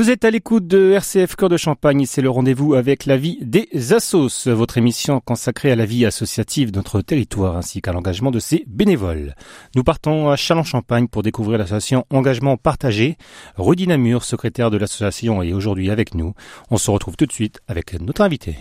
[0.00, 3.36] Vous êtes à l'écoute de RCF Cœur de Champagne, c'est le rendez-vous avec la vie
[3.42, 8.30] des assos, votre émission consacrée à la vie associative de notre territoire ainsi qu'à l'engagement
[8.30, 9.34] de ses bénévoles.
[9.74, 13.18] Nous partons à Châlons-Champagne pour découvrir l'association Engagement Partagé.
[13.58, 16.32] Rudy Namur, secrétaire de l'association, est aujourd'hui avec nous.
[16.70, 18.56] On se retrouve tout de suite avec notre invité.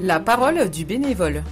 [0.00, 1.42] La parole du bénévole.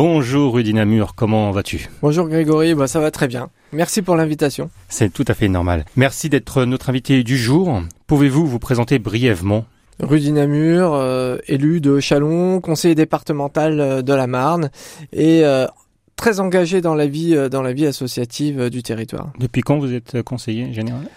[0.00, 3.50] Bonjour Rudy Namur, comment vas-tu Bonjour Grégory, bah ça va très bien.
[3.72, 4.70] Merci pour l'invitation.
[4.88, 5.84] C'est tout à fait normal.
[5.96, 7.82] Merci d'être notre invité du jour.
[8.06, 9.64] Pouvez-vous vous présenter brièvement
[9.98, 14.70] Rudy Namur, euh, élu de Chalon, conseiller départemental euh, de la Marne
[15.12, 15.66] et euh,
[16.14, 19.32] très engagé dans la vie dans la vie associative du territoire.
[19.40, 21.08] Depuis quand vous êtes conseiller général?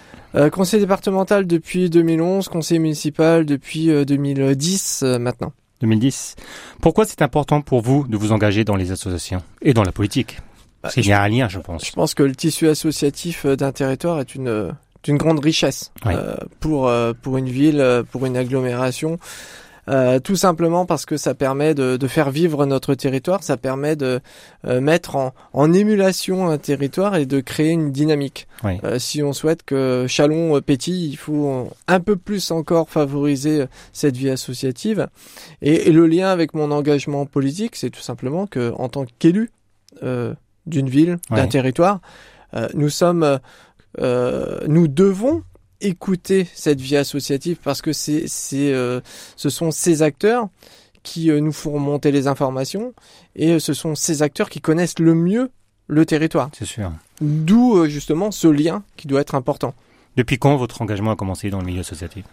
[0.52, 5.54] Conseiller départemental depuis 2011, conseiller municipal depuis 2010 maintenant.
[5.82, 6.35] 2010.
[6.82, 10.40] Pourquoi c'est important pour vous de vous engager dans les associations et dans la politique?
[10.82, 11.85] Parce qu'il y a un lien, je pense.
[11.85, 14.74] Je pense que le tissu associatif d'un territoire est une,
[15.07, 19.20] une grande richesse euh, pour, euh, pour une ville, pour une agglomération.
[19.90, 23.96] Euh, tout simplement parce que ça permet de, de, faire vivre notre territoire, ça permet
[23.96, 24.20] de
[24.65, 28.48] euh, mettre en, en, émulation un territoire et de créer une dynamique.
[28.63, 28.77] Oui.
[28.84, 34.15] Euh, si on souhaite que Chalon pétille, il faut un peu plus encore favoriser cette
[34.15, 35.07] vie associative.
[35.62, 39.52] Et, et le lien avec mon engagement politique, c'est tout simplement que en tant qu'élu
[40.02, 41.99] d'une ville, d'un territoire,
[42.74, 43.40] nous sommes,
[43.99, 45.43] nous devons
[45.82, 49.01] écouter cette vie associative parce que c'est, c'est, euh,
[49.35, 50.48] ce sont ces acteurs
[51.04, 52.93] qui euh, nous font remonter les informations
[53.35, 55.49] et euh, ce sont ces acteurs qui connaissent le mieux
[55.87, 56.49] le territoire.
[56.57, 56.91] C'est sûr.
[57.21, 59.74] D'où euh, justement ce lien qui doit être important.
[60.15, 62.26] Depuis quand votre engagement a commencé dans le milieu associatif?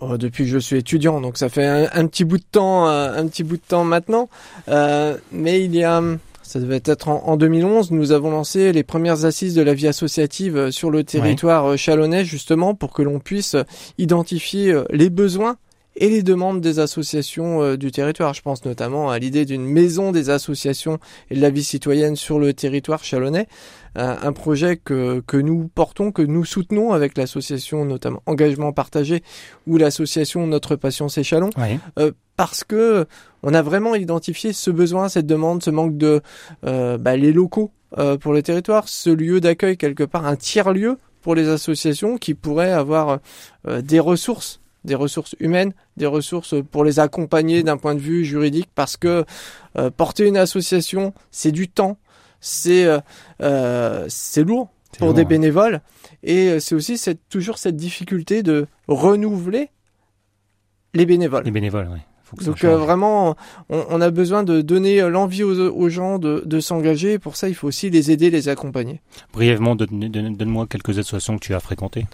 [0.00, 2.86] Oh, Depuis que je suis étudiant, donc ça fait un, un, petit bout de temps,
[2.86, 4.28] un petit bout de temps maintenant.
[4.66, 6.02] mais il y a
[6.52, 9.88] ça devait être en, en, 2011, nous avons lancé les premières assises de la vie
[9.88, 11.78] associative sur le territoire ouais.
[11.78, 13.56] chalonnais, justement pour que l'on puisse
[13.96, 15.56] identifier les besoins
[15.96, 18.34] et les demandes des associations euh, du territoire.
[18.34, 20.98] Je pense notamment à l'idée d'une maison des associations
[21.30, 23.46] et de la vie citoyenne sur le territoire chalonnais,
[23.98, 29.22] euh, un projet que, que nous portons, que nous soutenons avec l'association notamment Engagement Partagé
[29.66, 31.78] ou l'association Notre Passion C'est Chalon, oui.
[31.98, 33.06] euh, parce que
[33.42, 36.22] on a vraiment identifié ce besoin, cette demande, ce manque de
[36.64, 40.72] euh, bah, les locaux euh, pour le territoire, ce lieu d'accueil quelque part, un tiers
[40.72, 43.18] lieu pour les associations qui pourraient avoir
[43.68, 48.24] euh, des ressources des ressources humaines, des ressources pour les accompagner d'un point de vue
[48.24, 49.24] juridique, parce que
[49.78, 51.98] euh, porter une association, c'est du temps,
[52.42, 52.84] c'est
[53.40, 55.28] euh, c'est lourd pour lourd, des ouais.
[55.28, 55.80] bénévoles,
[56.22, 59.70] et c'est aussi cette, toujours cette difficulté de renouveler
[60.92, 61.44] les bénévoles.
[61.44, 62.00] Les bénévoles, oui.
[62.44, 63.36] Donc euh, vraiment,
[63.68, 67.18] on, on, a besoin de donner l'envie aux, aux, gens de, de s'engager.
[67.18, 69.02] Pour ça, il faut aussi les aider, les accompagner.
[69.34, 72.06] Brièvement, donne-moi quelques associations que tu as fréquentées.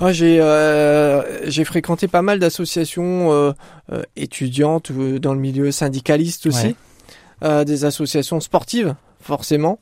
[0.00, 3.52] Ah, j'ai euh, j'ai fréquenté pas mal d'associations euh,
[3.92, 6.76] euh, étudiantes ou dans le milieu syndicaliste aussi,
[7.42, 7.64] ouais.
[7.64, 8.94] des associations sportives
[9.28, 9.78] forcément.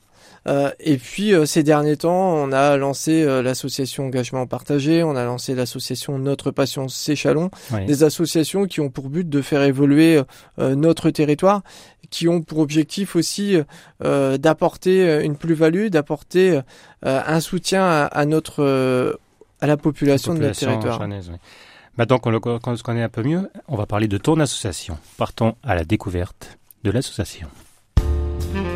[0.49, 5.17] Euh, et puis euh, ces derniers temps, on a lancé euh, l'association Engagement Partagé, on
[5.17, 7.85] a lancé l'association Notre Passion C'est Chalon, oui.
[7.87, 10.21] des associations qui ont pour but de faire évoluer
[10.59, 11.63] notre territoire,
[12.11, 13.57] qui ont pour objectif aussi
[14.01, 16.61] d'apporter une plus-value, d'apporter
[17.03, 19.19] un soutien à, à notre
[19.61, 20.99] à la population, la population de notre territoire.
[20.99, 21.39] Chanaise, oui.
[21.97, 24.99] Maintenant qu'on qu se connaît un peu mieux, on va parler de ton association.
[25.17, 27.49] Partons à la découverte de l'association.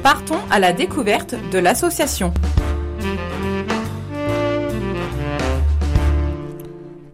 [0.03, 2.33] Partons à la découverte de l'association.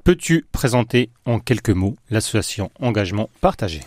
[0.05, 3.81] Peux-tu présenter en quelques mots l'association Engagement Partagé?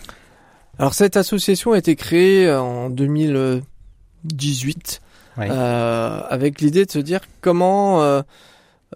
[0.78, 5.02] Alors cette association a été créée en 2018
[5.38, 5.46] oui.
[5.50, 8.22] euh, avec l'idée de se dire comment euh,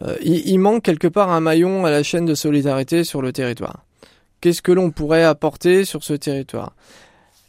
[0.02, 3.32] euh, il, il, manque quelque part un maillon à la chaîne de solidarité sur le
[3.32, 3.84] territoire.
[4.42, 6.74] Qu'est-ce que l'on pourrait apporter sur ce territoire?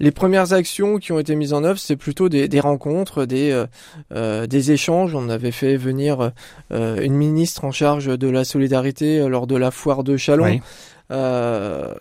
[0.00, 3.50] Les premières actions qui ont été mises en œuvre, c'est plutôt des, des, rencontres, des,
[3.50, 3.66] euh,
[4.12, 5.14] euh, des échanges.
[5.14, 6.32] On avait fait venir
[6.72, 10.60] euh, une ministre en charge de la solidarité lors de la foire de Chalon oui.
[11.10, 11.94] Euh,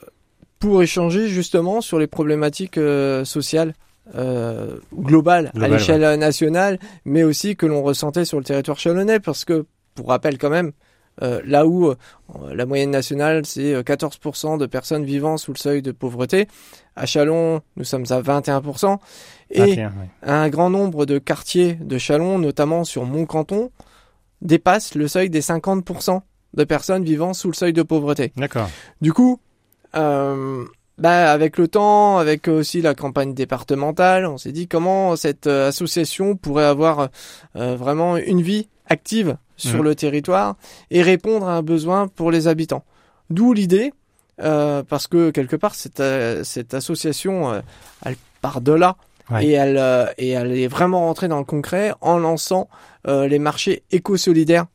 [0.59, 3.73] pour échanger justement sur les problématiques euh, sociales.
[4.13, 6.17] globales Global, à l'échelle ouais.
[6.17, 10.49] nationale, mais aussi que l'on ressentait sur le territoire chalonnais, parce que, pour rappel quand
[10.49, 10.71] même,
[11.21, 11.95] euh, là où euh,
[12.53, 16.47] la moyenne nationale c'est 14% de personnes vivant sous le seuil de pauvreté,
[16.95, 18.97] à Chalon nous sommes à 21%,
[19.51, 20.05] et 21, oui.
[20.23, 23.71] un grand nombre de quartiers de Chalon, notamment sur mon canton,
[24.41, 26.21] dépasse le seuil des 50%
[26.53, 28.31] de personnes vivant sous le seuil de pauvreté.
[28.35, 28.69] D'accord.
[29.01, 29.39] Du coup,
[29.95, 30.65] euh,
[30.97, 35.69] bah, avec le temps, avec aussi la campagne départementale, on s'est dit comment cette euh,
[35.69, 37.09] association pourrait avoir
[37.55, 39.83] euh, vraiment une vie active sur Mhm.
[39.83, 40.55] le territoire
[40.91, 42.83] et répondre à un besoin pour les habitants.
[43.29, 43.93] D'où l'idée,
[44.41, 47.61] euh, parce que quelque part cette, euh, cette association, euh,
[48.05, 48.95] elle part de là
[49.29, 49.45] Ouais.
[49.45, 52.67] et elle euh, et elle est vraiment rentrée dans le concret en lançant
[53.07, 54.65] euh, les marchés éco-solidaires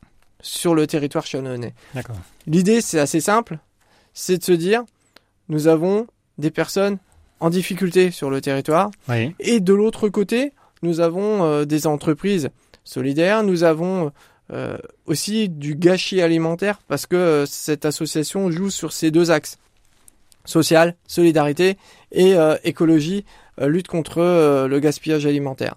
[0.41, 1.25] sur le territoire.
[1.93, 2.15] D'accord.
[2.47, 3.59] L'idée, c'est assez simple,
[4.13, 4.83] c'est de se dire,
[5.49, 6.07] nous avons
[6.37, 6.97] des personnes
[7.41, 9.35] en difficulté sur le territoire, Oui.
[9.39, 12.49] et de l'autre côté, nous avons euh, des entreprises
[12.89, 14.11] solidaires, nous avons
[14.51, 19.59] euh, aussi du gâchis alimentaire, parce que euh, cette association joue sur ces deux axes,
[20.43, 21.77] social, solidarité,
[22.11, 23.25] et euh, écologie,
[23.61, 24.21] lutte contre
[24.69, 25.75] le gaspillage alimentaire.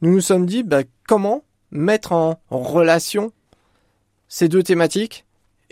[0.00, 1.42] Nous nous sommes dit, bah, comment
[1.72, 3.32] mettre en relation
[4.28, 5.24] ces deux thématiques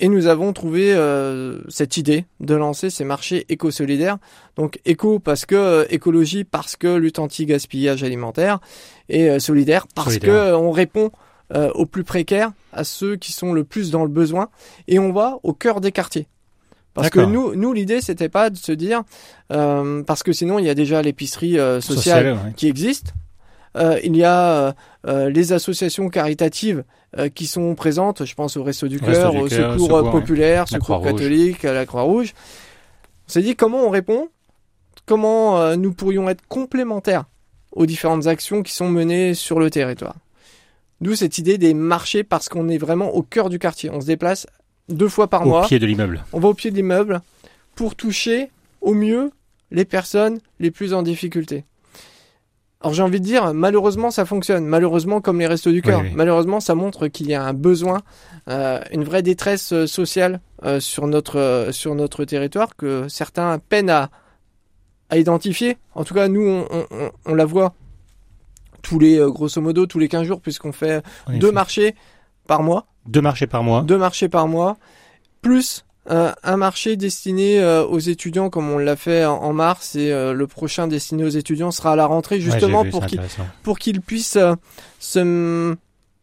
[0.02, 4.19] et nous avons trouvé euh, cette idée de lancer ces marchés éco-solidaires.
[4.56, 8.58] Donc éco parce que euh, écologie parce que lutte anti-gaspillage alimentaire
[9.08, 10.28] et euh, solidaire parce Solidaire.
[10.28, 11.12] que euh, on répond
[11.54, 14.49] euh, aux plus précaires, à ceux qui sont le plus dans le besoin
[14.88, 16.26] et on va au cœur des quartiers.
[16.94, 19.04] Parce que nous, nous l'idée c'était pas de se dire
[19.52, 22.52] euh, parce que sinon il y a déjà l'épicerie sociale ouais.
[22.56, 23.12] qui existent.
[23.76, 24.72] Euh, il y a euh,
[25.06, 26.84] euh, les associations caritatives
[27.19, 30.10] euh, qui sont présentes, je pense au Resto du Cœur, au Secours, Secours, ouais.
[30.10, 32.34] Populaire, La Secours catholique, à la Croix-Rouge.
[33.28, 34.28] On s'est dit comment on répond,
[35.06, 37.24] comment nous pourrions être complémentaires
[37.72, 40.16] aux différentes actions qui sont menées sur le territoire?
[41.00, 43.90] D'où cette idée des marchés parce qu'on est vraiment au cœur du quartier.
[43.90, 44.46] On se déplace
[44.88, 45.66] deux fois par Au mois.
[45.66, 46.22] pied de l'immeuble.
[46.32, 47.22] On va au pied de l'immeuble
[47.75, 48.50] pour toucher
[48.82, 49.30] au mieux
[49.70, 51.64] les personnes les plus en difficulté.
[52.82, 54.67] Alors j'ai envie de dire, malheureusement ça fonctionne.
[54.67, 56.00] Malheureusement comme les restos du cœur.
[56.00, 56.14] Oui, oui.
[56.17, 58.00] Malheureusement ça montre qu'il y a un besoin,
[58.49, 63.58] euh, une vraie détresse euh, sociale euh, sur notre euh, sur notre territoire que certains
[63.61, 64.11] peinent à
[65.11, 65.76] à identifier.
[65.94, 67.75] En tout cas nous on, on, on- on la voit
[68.82, 71.94] tous les grosso modo tous les 15 jours puisqu'on fait deux marchés
[72.49, 73.82] par mois Deux marchés par mois.
[73.82, 74.76] deux marchés par mois,
[75.40, 79.94] plus euh, un marché destiné euh, aux étudiants comme on l'a fait en, en mars
[79.94, 83.06] et euh, le prochain destiné aux étudiants sera à la rentrée Ouais, justement vu, pour
[83.06, 83.46] qu'ils intéressant.
[83.62, 84.38] pour qu'ils puissent
[84.99, 85.76] se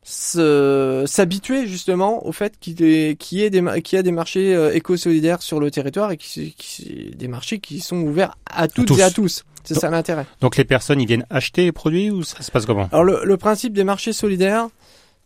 [0.03, 4.03] se- s'habituer justement au fait qu'il y qu'il y ait des ma- qu'il y a
[4.03, 8.67] des marchés éco-solidaires sur le territoire et qui, qui- des marchés qui sont ouverts à
[8.67, 9.43] toutes et à tous.
[9.63, 10.25] C'est Donc- ça l'intérêt.
[10.41, 12.89] Donc les personnes, ils viennent acheter les produits ou ça se passe comment?
[12.91, 14.67] Alors le, le principe des marchés solidaires,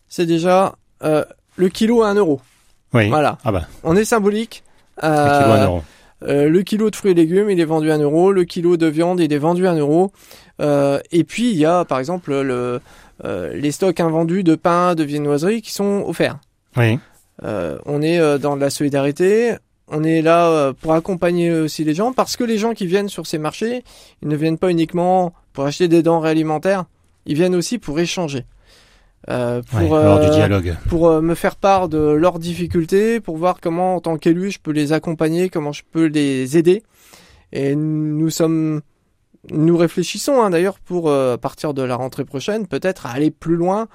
[0.09, 2.41] c'est déjà le kilo à 1 euro.
[2.93, 3.09] Oui.
[3.09, 3.37] Voilà.
[3.43, 4.63] Ah bah, On est symbolique.
[4.99, 5.83] kilo, Euh, un euro.
[6.23, 8.31] Euh, le kilo de fruits et légumes, il est vendu à 1 euro.
[8.31, 10.11] Le kilo de viande, il est vendu à 1 euro.
[10.61, 12.79] Euh, et puis, il y a, par exemple, le,
[13.25, 16.37] euh, les stocks invendus de pain, de viennoiserie qui sont offerts.
[16.77, 16.97] Oui.
[17.43, 19.55] Euh, on est euh, dans de la solidarité.
[19.89, 23.27] On est là pour accompagner aussi les gens parce que les gens qui viennent sur
[23.27, 23.83] ces marchés,
[24.21, 26.85] ils ne viennent pas uniquement pour acheter des denrées alimentaires.
[27.25, 28.45] Ils viennent aussi pour échanger.
[29.29, 30.75] Euh, pour, Ouais, lors du euh, dialogue.
[30.89, 34.59] pour euh, me faire part de leurs difficultés, pour voir comment, en tant qu'élu, je
[34.59, 36.83] peux les accompagner, comment je peux les aider.
[37.53, 38.81] Et nous sommes,
[39.51, 43.55] nous réfléchissons hein, d'ailleurs pour, euh, à partir de la rentrée prochaine, peut-être aller plus
[43.55, 43.87] loin,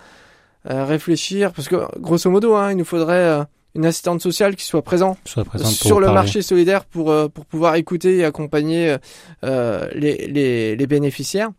[0.70, 4.64] euh, réfléchir, parce que grosso modo, hein, il nous faudrait euh, une assistante sociale qui
[4.64, 6.20] soit présente Soit présente pour sur le parler.
[6.20, 8.96] marché solidaire pour, euh, pour pouvoir écouter et accompagner
[9.42, 11.50] les, les, les bénéficiaires.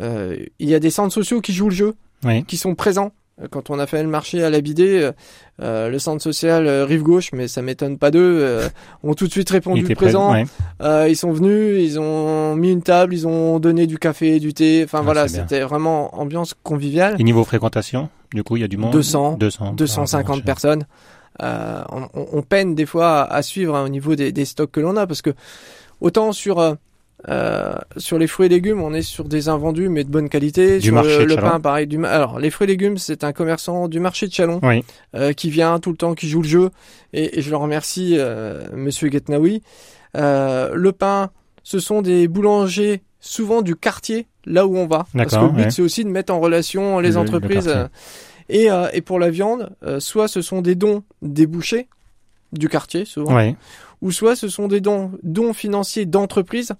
[0.00, 2.44] Euh, il y a des centres sociaux qui jouent le jeu Oui.
[2.44, 3.12] qui sont présents.
[3.50, 5.12] Quand on a fait le marché à la Bidé, euh,
[5.60, 8.68] euh, le centre social euh, Rive Gauche, mais ça m'étonne pas d'eux, euh,
[9.02, 9.96] ont tout de suite répondu prêt.
[9.96, 10.32] présent.
[10.32, 11.10] Ouais.
[11.10, 14.82] Ils sont venus, ils ont mis une table, ils ont donné du café, du thé.
[14.84, 17.16] Enfin Ah, voilà, c'était vraiment ambiance conviviale.
[17.18, 18.92] Et niveau fréquentation, du coup, il y a du monde?
[18.92, 19.72] 200, 200.
[19.72, 20.84] 250 Ah, personnes.
[21.40, 24.70] On, on- on peine des fois à, à suivre hein, au niveau des, des stocks
[24.70, 25.30] que l'on a parce que
[26.00, 26.76] autant sur
[27.28, 30.78] euh, sur les fruits et légumes, on est sur des invendus mais de bonne qualité.
[30.78, 31.50] Du sur marché le, de le Chalon.
[31.50, 31.86] pain, pareil.
[31.86, 34.84] Du, alors les fruits et légumes, c'est un commerçant du marché de Chalon Oui.
[35.16, 36.70] euh, qui vient tout le temps, qui joue le jeu
[37.12, 39.62] et, et je le remercie, euh, Monsieur Guetnaoui.
[40.16, 41.30] Euh, le pain,
[41.62, 45.06] ce sont des boulangers souvent du quartier là où on va.
[45.16, 45.70] Parce que le but ouais.
[45.70, 47.68] c'est aussi de mettre en relation les Le- le entreprises.
[47.68, 47.88] euh,
[48.50, 51.88] et, euh, et pour la viande, euh, soit ce sont des dons des bouchers
[52.52, 53.56] du quartier souvent, Oui.
[54.02, 56.72] ou soit ce sont des dons, dons financiers d'entreprises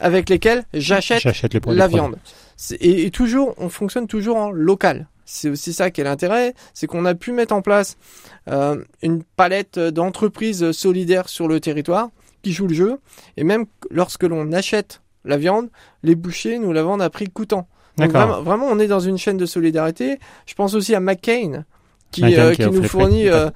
[0.00, 1.22] avec lesquels j'achète
[1.66, 2.16] la viande.
[2.80, 5.06] Et, et toujours, on fonctionne toujours en local.
[5.24, 7.96] C'est aussi ça qui est l'intérêt, c'est qu'on a pu mettre en place
[8.48, 12.10] euh, une palette d'entreprises solidaires sur le territoire
[12.42, 12.98] qui jouent le jeu.
[13.36, 15.68] Et même lorsque l'on achète la viande,
[16.02, 17.68] les bouchers nous la vendent à prix coûtant.
[17.96, 20.18] Donc vraiment, vraiment, on est dans une chaîne de solidarité.
[20.46, 21.64] Je pense aussi à McCain,
[22.10, 23.50] qui, Un qui, qui offre nous fournit euh,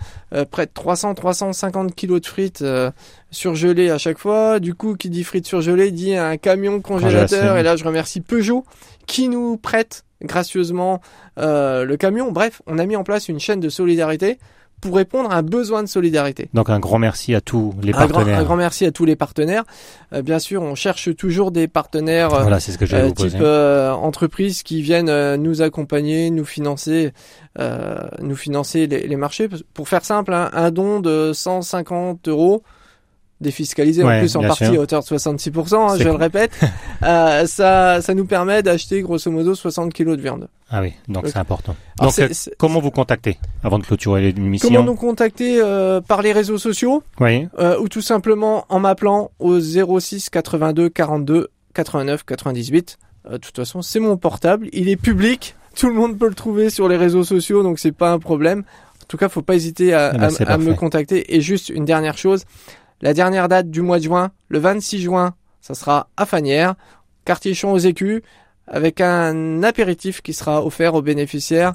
[0.50, 2.90] près de 300-350 kilos de frites euh,
[3.34, 4.60] surgelées à chaque fois.
[4.60, 7.28] Du coup, qui dit frites surgelées dit un camion congélateur.
[7.28, 7.56] Congélation.
[7.56, 8.64] Et là, je remercie Peugeot
[9.06, 11.00] qui nous prête gracieusement
[11.38, 12.32] euh, le camion.
[12.32, 14.38] Bref, on a mis en place une chaîne de solidarité
[14.84, 16.50] pour répondre à un besoin de solidarité.
[16.52, 18.38] Donc un grand merci à tous les Un grand, partenaires.
[18.38, 19.64] un grand merci à tous les partenaires.
[20.12, 23.12] Euh, bien sûr, on cherche toujours des partenaires euh, Voilà, c'est ce que euh, vous
[23.12, 27.12] type entreprises qui viennent nous accompagner, nous financer,
[28.20, 29.48] nous financer les, les marchés.
[29.72, 32.62] Pour faire simple, hein, un don de 150 euros
[33.44, 34.74] défiscalisé Ouais, en plus en partie sûr.
[34.74, 36.50] à hauteur de 66%, hein, je le répète,
[37.04, 40.48] euh, ça, ça nous permet d'acheter grosso modo 60 kilos de viande.
[40.70, 41.76] Ah oui, donc c'est important.
[42.00, 46.00] Alors, Donc c'est- euh, comment vous contacter avant de clôturer l'émission Comment nous contacter euh,
[46.00, 51.48] par les réseaux sociaux Oui, euh, ou tout simplement en m'appelant au 06 82 42
[51.74, 52.98] 89 98.
[53.26, 56.34] Euh, de toute façon, c'est mon portable, il est public, tout le monde peut le
[56.34, 58.64] trouver sur les réseaux sociaux, donc c'est pas un problème.
[59.02, 61.36] En tout cas, faut pas hésiter à, Ah bah, à- c'est à me contacter.
[61.36, 62.44] Et juste une dernière chose,
[63.04, 66.74] la dernière date du mois de juin, le 26 juin, ça sera à Fanière,
[67.26, 68.22] quartier Champs aux Écus,
[68.66, 71.74] avec un apéritif qui sera offert aux bénéficiaires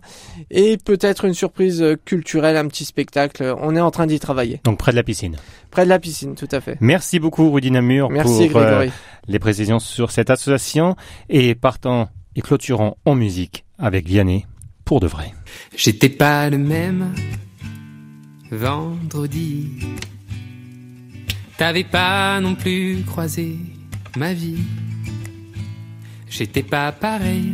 [0.50, 3.56] et peut-être une surprise culturelle, un petit spectacle.
[3.62, 4.60] On est en train d'y travailler.
[4.64, 5.36] donc près de la piscine.
[5.70, 6.78] Près de la piscine, tout à fait.
[6.82, 8.88] Merci beaucoup Rudy Namur Merci pour euh,
[9.28, 10.96] les précisions sur cette association
[11.30, 14.48] et partant et clôturant en musique avec Vianney
[14.84, 15.32] pour de vrai.
[15.76, 17.14] J'étais pas le même
[18.50, 19.68] vendredi.
[21.60, 23.58] T'avais pas non plus croisé
[24.16, 24.64] ma vie.
[26.30, 27.52] J'étais pas pareil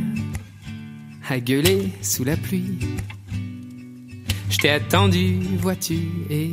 [1.27, 2.77] à gueuler sous la pluie.
[4.51, 5.97] Je t'ai attendu, vois-tu,
[6.29, 6.51] et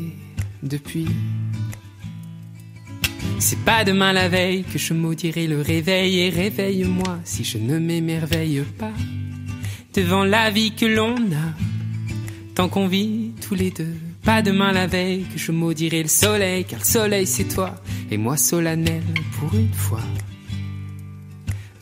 [0.62, 1.08] depuis.
[3.38, 7.78] C'est pas demain la veille que je maudirai le réveil et réveille-moi si je ne
[7.78, 8.94] m'émerveille pas
[9.92, 11.52] devant la vie que l'on a,
[12.54, 13.98] tant qu'on vit tous les deux.
[14.24, 17.74] Pas demain la veille que je maudirai le soleil, car le soleil c'est toi,
[18.10, 19.02] et moi solennel
[19.38, 20.00] pour une fois.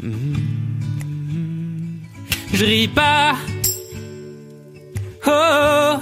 [0.02, 0.34] Mm.
[2.52, 3.36] Je ris pas.
[5.26, 5.96] Oh.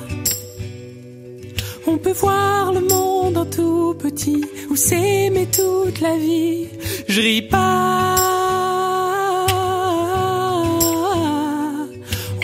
[1.87, 6.68] On peut voir le monde en tout petit ou s'aimer toute la vie.
[7.09, 8.38] Je ris pas.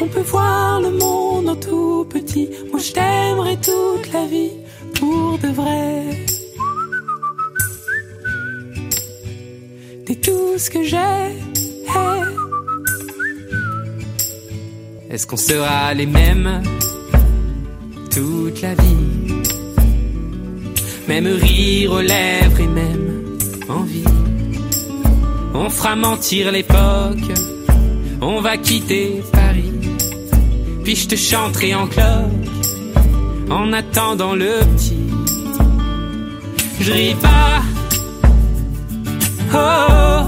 [0.01, 2.49] On peut voir le monde en tout petit.
[2.71, 4.53] Moi je t'aimerai toute la vie
[4.99, 6.27] pour de vrai.
[10.07, 11.55] T'es tout ce que j'ai.
[15.11, 16.61] Est-ce qu'on sera les mêmes
[18.11, 19.33] toute la vie?
[21.07, 24.05] Même rire aux lèvres et même envie.
[25.55, 27.31] On fera mentir l'époque.
[28.21, 29.44] On va quitter Paris.
[30.85, 32.05] Puis je te chanterai en cloque
[33.50, 35.07] en attendant le petit.
[36.79, 37.62] Je ris pas.
[39.55, 40.25] Oh,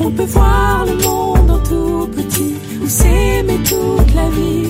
[0.00, 4.68] On peut voir le monde en tout petit ou s'aimer toute la vie.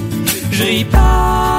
[0.53, 1.59] Je ris pas.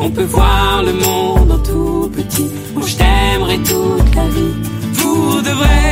[0.00, 2.48] On peut voir le monde en tout petit.
[2.76, 4.54] où je t'aimerai toute la vie.
[4.98, 5.83] Pour de vrai.